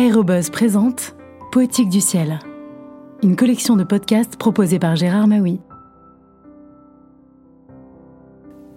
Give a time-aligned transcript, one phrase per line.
[0.00, 1.14] Aérobuzz présente
[1.52, 2.38] Poétique du ciel,
[3.22, 5.60] une collection de podcasts proposée par Gérard Maui.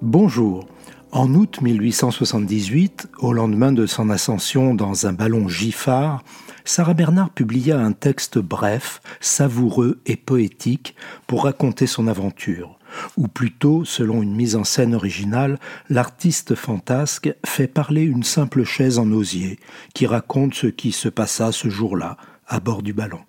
[0.00, 0.66] Bonjour.
[1.12, 6.24] En août 1878, au lendemain de son ascension dans un ballon Giffard,
[6.64, 12.79] Sarah Bernard publia un texte bref, savoureux et poétique pour raconter son aventure
[13.16, 15.58] ou plutôt, selon une mise en scène originale,
[15.88, 19.58] l'artiste fantasque fait parler une simple chaise en osier
[19.94, 22.16] qui raconte ce qui se passa ce jour-là
[22.46, 23.20] à bord du ballon.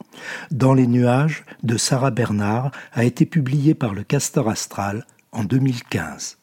[0.49, 6.39] Dans les nuages de Sarah Bernard a été publié par le Castor Astral en 2015.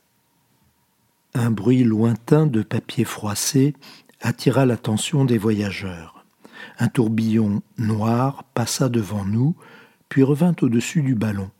[1.34, 3.74] Un bruit lointain de papier froissé
[4.20, 6.24] attira l'attention des voyageurs.
[6.78, 9.54] Un tourbillon noir passa devant nous,
[10.08, 11.50] puis revint au-dessus du ballon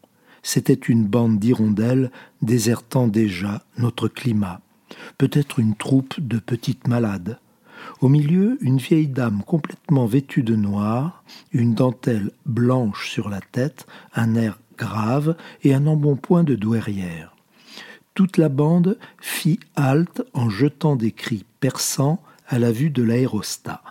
[0.42, 2.10] c'était une bande d'hirondelles
[2.42, 4.60] désertant déjà notre climat,
[5.18, 7.38] peut-être une troupe de petites malades.
[8.00, 13.86] Au milieu, une vieille dame complètement vêtue de noir, une dentelle blanche sur la tête,
[14.14, 17.34] un air grave et un embonpoint de douairière.
[18.14, 23.82] Toute la bande fit halte en jetant des cris perçants à la vue de l'aérostat.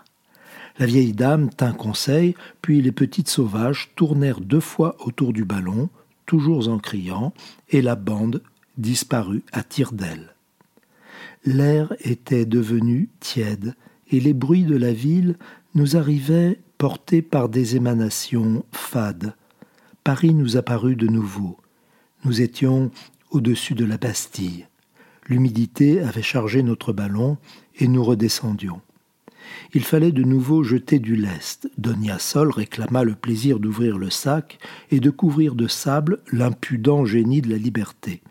[0.79, 5.89] La vieille dame tint conseil, puis les petites sauvages tournèrent deux fois autour du ballon,
[6.28, 7.33] toujours en criant,
[7.70, 8.44] et la bande
[8.78, 10.36] disparut à tire d'aile.
[11.44, 13.73] L'air était devenu tiède,
[14.11, 15.38] et les bruits de la ville
[15.73, 19.36] nous arrivaient portés par des émanations fades.
[20.03, 21.58] Paris nous apparut de nouveau.
[22.23, 22.91] Nous étions
[23.31, 24.67] au-dessus de la Bastille.
[25.28, 27.38] L'humidité avait chargé notre ballon
[27.80, 28.81] et nous redescendions.
[29.73, 31.70] Il fallait de nouveau jeter du lest.
[31.78, 34.59] Donia Sol réclama le plaisir d'ouvrir le sac
[34.92, 38.22] et de couvrir de sable l'impudent génie de la liberté.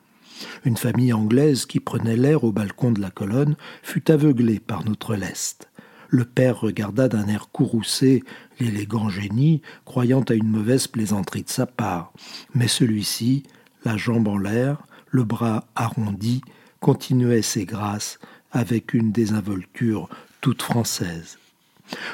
[0.65, 5.15] Une famille anglaise qui prenait l'air au balcon de la colonne fut aveuglée par notre
[5.15, 5.69] lest.
[6.09, 8.23] Le père regarda d'un air courroucé
[8.61, 12.13] l'élégant génie, croyant à une mauvaise plaisanterie de sa part.
[12.55, 13.43] Mais celui-ci,
[13.85, 16.43] la jambe en l'air, le bras arrondi,
[16.81, 18.19] continuait ses grâces
[18.53, 20.09] avec une désinvolture
[20.47, 21.39] toute française.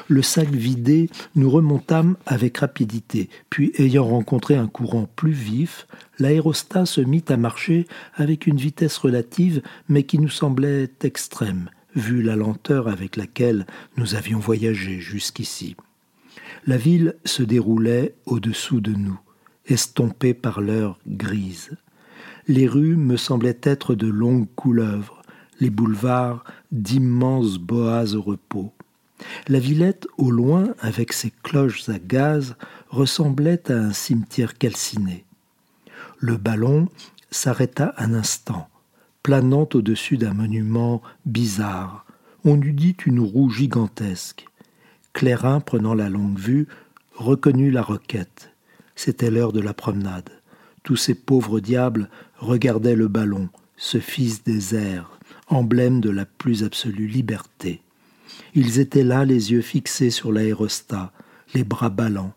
[0.07, 5.85] Le sac vidé, nous remontâmes avec rapidité, puis ayant rencontré un courant plus vif,
[6.17, 7.85] l'aérostat se mit à marcher
[8.15, 13.67] avec une vitesse relative, mais qui nous semblait extrême, vu la lenteur avec laquelle
[13.97, 15.75] nous avions voyagé jusqu'ici.
[16.65, 19.19] La ville se déroulait au-dessous de nous,
[19.67, 21.77] estompée par l'heure grise.
[22.47, 25.22] Les rues me semblaient être de longues couleuvres,
[25.59, 28.73] les boulevards d'immenses boas au repos.
[29.47, 32.55] La Villette, au loin, avec ses cloches à gaz,
[32.89, 35.25] ressemblait à un cimetière calciné.
[36.19, 36.87] Le ballon
[37.31, 38.69] s'arrêta un instant,
[39.21, 42.05] planant au-dessus d'un monument bizarre.
[42.45, 44.45] On eût dit une roue gigantesque.
[45.13, 46.67] Clairin, prenant la longue vue,
[47.15, 48.51] reconnut la roquette.
[48.95, 50.29] C'était l'heure de la promenade.
[50.83, 55.12] Tous ces pauvres diables regardaient le ballon, ce fils des airs,
[55.47, 57.81] emblème de la plus absolue liberté.
[58.55, 61.11] Ils étaient là, les yeux fixés sur l'aérostat,
[61.53, 62.33] les bras ballants.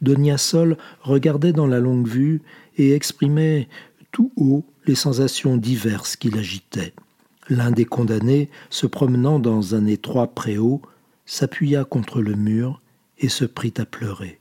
[0.00, 2.42] Donia Sol regardait dans la longue vue
[2.76, 3.68] et exprimait
[4.10, 6.92] tout haut les sensations diverses qui l'agitaient.
[7.48, 10.82] L'un des condamnés, se promenant dans un étroit préau,
[11.26, 12.80] s'appuya contre le mur
[13.18, 14.40] et se prit à pleurer.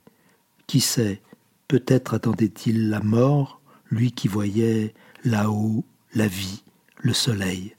[0.68, 1.22] Qui sait,
[1.68, 4.94] peut-être attendait-il la mort, lui qui voyait
[5.24, 5.84] là-haut
[6.14, 6.64] la vie,
[7.00, 7.76] le soleil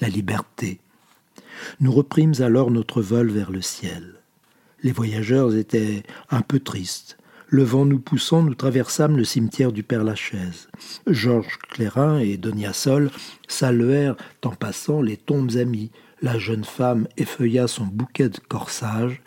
[0.00, 0.80] la liberté.
[1.80, 4.14] Nous reprîmes alors notre vol vers le ciel.
[4.82, 7.18] Les voyageurs étaient un peu tristes.
[7.48, 10.68] Le vent nous poussant, nous traversâmes le cimetière du Père-Lachaise.
[11.06, 13.10] Georges Clérin et Donia Sol
[13.46, 15.90] saluèrent en passant les tombes amies.
[16.22, 19.22] La jeune femme effeuilla son bouquet de corsage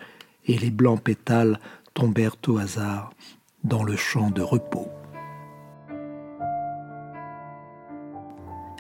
[0.45, 1.59] et les blancs pétales
[1.93, 3.11] tombèrent au hasard
[3.63, 4.89] dans le champ de repos.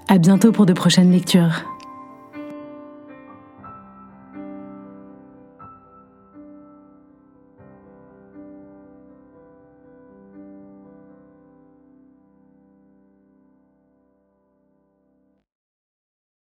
[0.07, 1.63] À bientôt pour de prochaines lectures.